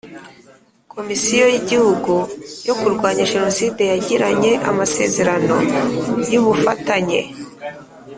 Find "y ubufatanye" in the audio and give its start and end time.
6.31-7.19